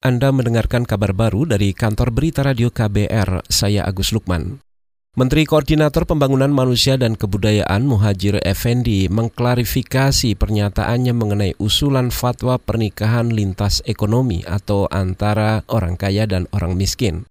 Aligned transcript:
Anda 0.00 0.32
mendengarkan 0.32 0.88
kabar 0.88 1.12
baru 1.12 1.44
dari 1.44 1.76
kantor 1.76 2.08
berita 2.08 2.40
radio 2.40 2.72
KBR, 2.72 3.44
saya 3.52 3.84
Agus 3.84 4.16
Lukman. 4.16 4.64
Menteri 5.12 5.44
Koordinator 5.44 6.08
Pembangunan 6.08 6.48
Manusia 6.48 6.96
dan 6.96 7.20
Kebudayaan 7.20 7.84
Muhajir 7.84 8.40
Effendi 8.40 9.12
mengklarifikasi 9.12 10.40
pernyataannya 10.40 11.12
mengenai 11.12 11.52
usulan 11.60 12.08
fatwa 12.08 12.56
pernikahan 12.56 13.28
lintas 13.28 13.84
ekonomi 13.84 14.40
atau 14.48 14.88
antara 14.88 15.68
orang 15.68 16.00
kaya 16.00 16.24
dan 16.24 16.48
orang 16.56 16.80
miskin. 16.80 17.28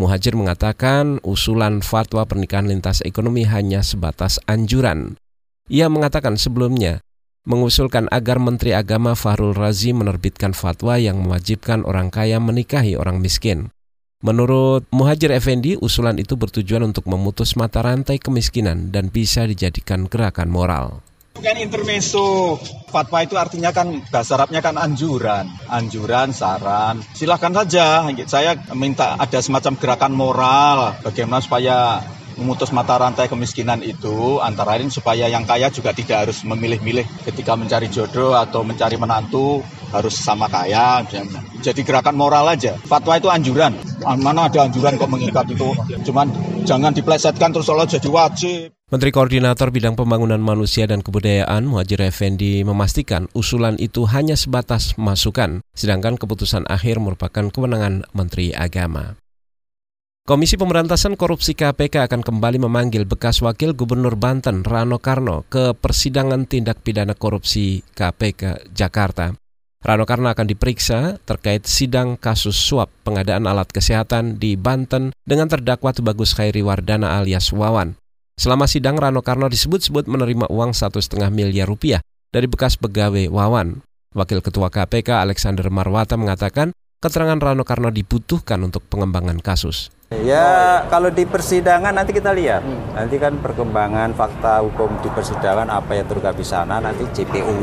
Muhajir 0.00 0.40
mengatakan 0.40 1.20
usulan 1.20 1.84
fatwa 1.84 2.24
pernikahan 2.24 2.72
lintas 2.72 3.04
ekonomi 3.04 3.44
hanya 3.44 3.84
sebatas 3.84 4.40
anjuran. 4.48 5.20
Ia 5.68 5.92
mengatakan 5.92 6.40
sebelumnya 6.40 7.04
mengusulkan 7.46 8.10
agar 8.10 8.42
Menteri 8.42 8.74
Agama 8.74 9.14
Fahrul 9.14 9.54
Razi 9.54 9.94
menerbitkan 9.94 10.52
fatwa 10.52 10.98
yang 10.98 11.22
mewajibkan 11.22 11.86
orang 11.86 12.10
kaya 12.10 12.42
menikahi 12.42 12.98
orang 12.98 13.22
miskin. 13.22 13.70
Menurut 14.26 14.82
Muhajir 14.90 15.30
Effendi, 15.30 15.78
usulan 15.78 16.18
itu 16.18 16.34
bertujuan 16.34 16.82
untuk 16.82 17.06
memutus 17.06 17.54
mata 17.54 17.78
rantai 17.80 18.18
kemiskinan 18.18 18.90
dan 18.90 19.08
bisa 19.14 19.46
dijadikan 19.46 20.10
gerakan 20.10 20.50
moral. 20.50 21.06
Kan 21.36 21.60
intermeso, 21.60 22.56
fatwa 22.88 23.20
itu 23.20 23.36
artinya 23.36 23.68
kan 23.68 24.00
bahasa 24.08 24.40
Arabnya 24.40 24.64
kan 24.64 24.80
anjuran, 24.80 25.44
anjuran, 25.68 26.32
saran. 26.32 27.04
Silahkan 27.12 27.52
saja, 27.52 28.08
saya 28.24 28.56
minta 28.72 29.20
ada 29.20 29.38
semacam 29.44 29.76
gerakan 29.76 30.12
moral, 30.16 30.76
bagaimana 31.04 31.44
supaya 31.44 32.00
memutus 32.36 32.70
mata 32.72 33.00
rantai 33.00 33.26
kemiskinan 33.26 33.80
itu 33.80 34.38
antara 34.44 34.76
lain 34.76 34.92
supaya 34.92 35.26
yang 35.26 35.48
kaya 35.48 35.72
juga 35.72 35.96
tidak 35.96 36.28
harus 36.28 36.44
memilih-milih 36.44 37.04
ketika 37.24 37.56
mencari 37.56 37.88
jodoh 37.88 38.36
atau 38.36 38.60
mencari 38.62 39.00
menantu 39.00 39.64
harus 39.90 40.14
sama 40.16 40.46
kaya. 40.46 41.02
Jadi 41.64 41.80
gerakan 41.82 42.16
moral 42.16 42.46
aja. 42.52 42.76
Fatwa 42.84 43.16
itu 43.16 43.32
anjuran. 43.32 43.72
Mana 44.20 44.52
ada 44.52 44.68
anjuran 44.68 45.00
kok 45.00 45.10
mengikat 45.10 45.48
itu. 45.50 45.72
Cuman 46.04 46.28
jangan 46.68 46.92
diplesetkan 46.92 47.50
terus 47.56 47.68
Allah 47.72 47.88
jadi 47.88 48.08
wajib. 48.12 48.76
Menteri 48.86 49.10
Koordinator 49.10 49.74
Bidang 49.74 49.98
Pembangunan 49.98 50.38
Manusia 50.38 50.86
dan 50.86 51.02
Kebudayaan 51.02 51.66
Muhajir 51.66 52.06
Effendi 52.06 52.62
memastikan 52.62 53.26
usulan 53.34 53.74
itu 53.82 54.06
hanya 54.06 54.38
sebatas 54.38 54.94
masukan, 54.94 55.58
sedangkan 55.74 56.14
keputusan 56.14 56.70
akhir 56.70 57.02
merupakan 57.02 57.50
kewenangan 57.50 58.06
Menteri 58.14 58.54
Agama. 58.54 59.18
Komisi 60.26 60.58
Pemberantasan 60.58 61.14
Korupsi 61.14 61.54
KPK 61.54 62.10
akan 62.10 62.18
kembali 62.18 62.58
memanggil 62.58 63.06
bekas 63.06 63.38
Wakil 63.46 63.78
Gubernur 63.78 64.18
Banten 64.18 64.66
Rano 64.66 64.98
Karno 64.98 65.46
ke 65.46 65.70
persidangan 65.70 66.50
tindak 66.50 66.82
pidana 66.82 67.14
korupsi 67.14 67.86
KPK 67.94 68.74
Jakarta. 68.74 69.30
Rano 69.86 70.02
Karno 70.02 70.26
akan 70.26 70.50
diperiksa 70.50 71.22
terkait 71.22 71.70
sidang 71.70 72.18
kasus 72.18 72.58
suap 72.58 72.90
pengadaan 73.06 73.46
alat 73.46 73.70
kesehatan 73.70 74.42
di 74.42 74.58
Banten 74.58 75.14
dengan 75.22 75.46
terdakwa 75.46 75.94
Tubagus 75.94 76.34
Khairi 76.34 76.58
Wardana 76.58 77.22
alias 77.22 77.54
Wawan. 77.54 77.94
Selama 78.34 78.66
sidang 78.66 78.98
Rano 78.98 79.22
Karno 79.22 79.46
disebut-sebut 79.46 80.10
menerima 80.10 80.50
uang 80.50 80.74
satu 80.74 80.98
setengah 80.98 81.30
miliar 81.30 81.70
rupiah 81.70 82.02
dari 82.34 82.50
bekas 82.50 82.74
pegawai 82.74 83.30
Wawan. 83.30 83.78
Wakil 84.10 84.42
Ketua 84.42 84.74
KPK 84.74 85.22
Alexander 85.22 85.70
Marwata 85.70 86.18
mengatakan 86.18 86.74
keterangan 86.96 87.36
Rano 87.36 87.62
Karno 87.62 87.92
dibutuhkan 87.92 88.56
untuk 88.64 88.84
pengembangan 88.88 89.36
kasus. 89.44 89.92
Ya 90.22 90.86
kalau 90.86 91.10
di 91.10 91.26
persidangan 91.26 91.90
nanti 91.90 92.14
kita 92.14 92.30
lihat. 92.30 92.62
Hmm. 92.62 92.94
Nanti 92.94 93.18
kan 93.18 93.36
perkembangan 93.42 94.14
fakta 94.14 94.62
hukum 94.62 95.02
di 95.02 95.10
persidangan 95.10 95.66
apa 95.66 95.98
yang 95.98 96.06
terungkap 96.06 96.34
di 96.38 96.46
sana 96.46 96.78
nanti 96.78 97.02
JPU 97.10 97.58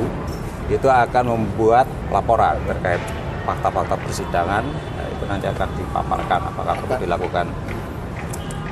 itu 0.67 0.87
akan 0.87 1.23
membuat 1.33 1.87
laporan 2.11 2.59
terkait 2.67 2.99
fakta-fakta 3.47 3.95
persidangan. 3.95 4.63
Nah, 4.67 5.07
itu 5.07 5.23
nanti 5.27 5.47
akan 5.47 5.67
dipaparkan 5.75 6.39
apakah 6.51 6.73
perlu 6.83 6.95
dilakukan 7.07 7.45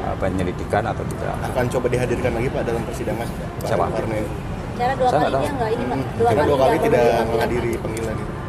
uh, 0.03 0.15
penyelidikan 0.19 0.83
atau 0.83 1.03
tidak. 1.07 1.35
Akan 1.47 1.65
coba 1.71 1.87
dihadirkan 1.87 2.31
lagi 2.35 2.47
Pak 2.51 2.63
dalam 2.67 2.83
persidangan. 2.83 3.27
Siapa? 3.63 3.87
Cara 4.79 4.93
dua 4.99 5.09
kalinya 5.13 5.51
enggak 5.51 5.69
ini 5.71 5.83
Pak? 5.83 5.97
Dua, 6.19 6.29
kali, 6.31 6.47
dua 6.47 6.57
kali 6.59 6.77
tidak 6.91 7.03
menghadiri 7.27 7.71
panggilan 7.79 8.15
itu 8.19 8.40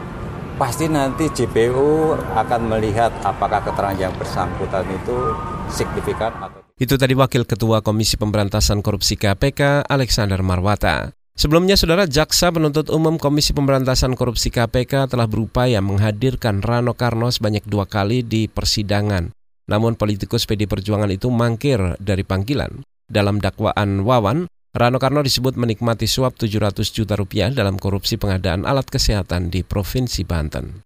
pasti 0.62 0.86
nanti 0.86 1.26
JPU 1.26 2.14
akan 2.38 2.70
melihat 2.70 3.10
apakah 3.26 3.66
keterangan 3.66 3.98
yang 3.98 4.14
bersangkutan 4.14 4.86
itu 4.94 5.34
signifikan 5.66 6.30
atau 6.38 6.62
itu 6.78 6.94
tadi 6.94 7.18
Wakil 7.18 7.42
Ketua 7.42 7.82
Komisi 7.82 8.14
Pemberantasan 8.14 8.78
Korupsi 8.78 9.18
KPK 9.18 9.90
Alexander 9.90 10.38
Marwata. 10.46 11.10
Sebelumnya, 11.34 11.74
Saudara 11.74 12.06
Jaksa 12.06 12.54
Penuntut 12.54 12.90
Umum 12.94 13.18
Komisi 13.18 13.50
Pemberantasan 13.50 14.14
Korupsi 14.14 14.54
KPK 14.54 15.10
telah 15.10 15.26
berupaya 15.26 15.82
menghadirkan 15.82 16.62
Rano 16.62 16.94
Karno 16.94 17.30
sebanyak 17.30 17.66
dua 17.66 17.86
kali 17.86 18.22
di 18.22 18.46
persidangan. 18.46 19.34
Namun 19.66 19.98
politikus 19.98 20.46
PD 20.46 20.66
Perjuangan 20.66 21.10
itu 21.10 21.30
mangkir 21.30 21.98
dari 22.02 22.22
panggilan. 22.22 22.82
Dalam 23.06 23.38
dakwaan 23.38 24.02
Wawan, 24.02 24.50
Rano 24.72 24.96
Karno 24.96 25.20
disebut 25.20 25.60
menikmati 25.60 26.08
suap 26.08 26.40
700 26.40 26.96
juta 26.96 27.12
rupiah 27.12 27.52
dalam 27.52 27.76
korupsi 27.76 28.16
pengadaan 28.16 28.64
alat 28.64 28.88
kesehatan 28.88 29.52
di 29.52 29.60
Provinsi 29.60 30.24
Banten. 30.24 30.80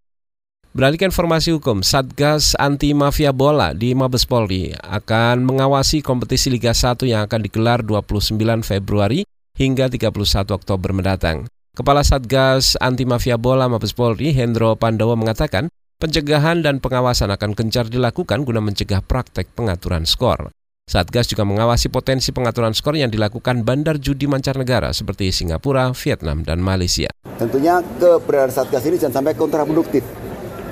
Beralih 0.75 0.99
ke 0.99 1.07
informasi 1.07 1.55
hukum, 1.55 1.87
Satgas 1.87 2.59
Anti 2.59 2.99
Mafia 2.99 3.31
Bola 3.31 3.71
di 3.79 3.95
Mabes 3.95 4.27
Polri 4.27 4.75
akan 4.75 5.47
mengawasi 5.47 6.03
kompetisi 6.03 6.51
Liga 6.51 6.75
1 6.75 7.07
yang 7.07 7.31
akan 7.31 7.47
digelar 7.47 7.87
29 7.87 8.35
Februari 8.67 9.23
hingga 9.55 9.87
31 9.87 10.11
Oktober 10.51 10.91
mendatang. 10.91 11.47
Kepala 11.71 12.03
Satgas 12.03 12.75
Anti 12.83 13.07
Mafia 13.07 13.39
Bola 13.39 13.71
Mabes 13.71 13.95
Polri, 13.95 14.35
Hendro 14.35 14.75
Pandowo 14.75 15.15
mengatakan, 15.15 15.71
pencegahan 16.03 16.59
dan 16.59 16.83
pengawasan 16.83 17.31
akan 17.31 17.55
gencar 17.55 17.87
dilakukan 17.87 18.43
guna 18.43 18.59
mencegah 18.59 18.99
praktek 18.99 19.55
pengaturan 19.55 20.03
skor. 20.03 20.51
Satgas 20.87 21.27
juga 21.27 21.43
mengawasi 21.43 21.91
potensi 21.91 22.31
pengaturan 22.31 22.71
skor 22.71 22.95
yang 22.95 23.11
dilakukan 23.11 23.67
bandar 23.67 23.99
judi 23.99 24.31
mancanegara 24.31 24.95
seperti 24.95 25.35
Singapura, 25.35 25.91
Vietnam, 25.91 26.47
dan 26.47 26.63
Malaysia. 26.63 27.11
Tentunya 27.43 27.83
keberadaan 27.99 28.55
Satgas 28.55 28.87
ini 28.87 28.95
jangan 28.95 29.19
sampai 29.19 29.35
kontraproduktif. 29.35 30.07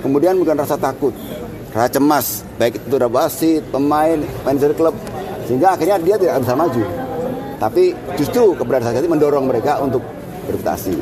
Kemudian 0.07 0.39
bukan 0.39 0.55
rasa 0.55 0.79
takut, 0.79 1.11
rasa 1.75 1.99
cemas, 1.99 2.47
baik 2.63 2.79
itu 2.79 2.95
wasit, 3.11 3.67
pemain, 3.75 4.23
manajer 4.47 4.79
klub, 4.79 4.95
sehingga 5.51 5.75
akhirnya 5.75 5.99
dia 5.99 6.15
tidak 6.15 6.47
bisa 6.47 6.55
maju. 6.55 6.83
Tapi 7.59 7.85
justru 8.15 8.55
keberadaan 8.55 8.95
Satgas 8.95 9.03
ini 9.03 9.11
mendorong 9.19 9.51
mereka 9.51 9.83
untuk 9.83 10.07
berprestasi. 10.47 10.95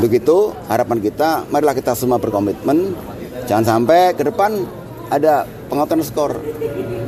Untuk 0.00 0.08
itu 0.16 0.56
harapan 0.72 1.04
kita, 1.04 1.44
marilah 1.52 1.76
kita 1.76 1.92
semua 1.92 2.16
berkomitmen, 2.16 2.96
jangan 3.44 3.76
sampai 3.76 4.16
ke 4.16 4.24
depan 4.24 4.64
ada 5.12 5.44
pengaturan 5.68 6.00
skor, 6.00 6.32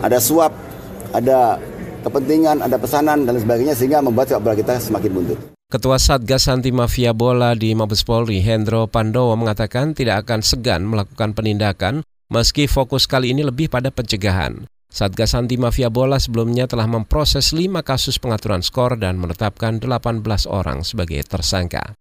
ada 0.04 0.20
suap, 0.20 0.67
ada 1.12 1.60
kepentingan, 2.04 2.64
ada 2.64 2.76
pesanan 2.78 3.26
dan 3.26 3.36
sebagainya 3.38 3.74
sehingga 3.74 4.00
membuat 4.00 4.30
sepak 4.30 4.42
bola 4.42 4.54
kita 4.56 4.74
semakin 4.80 5.10
mundur. 5.12 5.38
Ketua 5.68 6.00
Satgas 6.00 6.48
Anti 6.48 6.72
Mafia 6.72 7.12
Bola 7.12 7.52
di 7.52 7.76
Mabes 7.76 8.00
Polri, 8.00 8.40
Hendro 8.40 8.88
Pandowo 8.88 9.36
mengatakan 9.36 9.92
tidak 9.92 10.24
akan 10.24 10.40
segan 10.40 10.88
melakukan 10.88 11.36
penindakan 11.36 12.00
meski 12.32 12.64
fokus 12.64 13.04
kali 13.04 13.36
ini 13.36 13.44
lebih 13.44 13.68
pada 13.68 13.92
pencegahan. 13.92 14.64
Satgas 14.88 15.36
Anti 15.36 15.60
Mafia 15.60 15.92
Bola 15.92 16.16
sebelumnya 16.16 16.64
telah 16.64 16.88
memproses 16.88 17.52
lima 17.52 17.84
kasus 17.84 18.16
pengaturan 18.16 18.64
skor 18.64 18.96
dan 18.96 19.20
menetapkan 19.20 19.76
18 19.76 20.24
orang 20.48 20.80
sebagai 20.80 21.20
tersangka. 21.28 21.92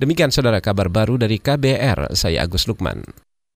Demikian 0.00 0.32
saudara 0.32 0.64
kabar 0.64 0.88
baru 0.88 1.20
dari 1.20 1.36
KBR, 1.36 2.16
saya 2.16 2.48
Agus 2.48 2.64
Lukman. 2.64 3.04